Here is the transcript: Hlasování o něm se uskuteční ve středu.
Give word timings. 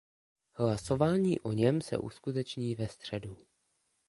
Hlasování 0.53 1.39
o 1.39 1.51
něm 1.51 1.81
se 1.81 1.97
uskuteční 1.97 2.75
ve 2.75 2.87
středu. 2.87 3.37